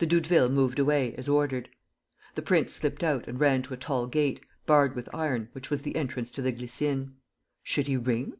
The 0.00 0.06
Doudevilles 0.06 0.50
moved 0.52 0.78
away, 0.78 1.14
as 1.14 1.30
ordered. 1.30 1.70
The 2.34 2.42
prince 2.42 2.74
slipped 2.74 3.02
out 3.02 3.26
and 3.26 3.40
ran 3.40 3.62
to 3.62 3.72
a 3.72 3.78
tall 3.78 4.06
gate, 4.06 4.42
barred 4.66 4.94
with 4.94 5.08
iron, 5.14 5.48
which 5.52 5.70
was 5.70 5.80
the 5.80 5.96
entrance 5.96 6.30
to 6.32 6.42
the 6.42 6.52
Glycines. 6.52 7.12
Should 7.62 7.86
he 7.86 7.96
ring? 7.96 8.34